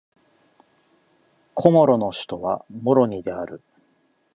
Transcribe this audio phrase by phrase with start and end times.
[1.53, 3.61] コモロの首都はモロニである